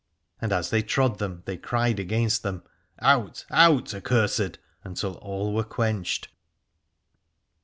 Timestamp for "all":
5.17-5.53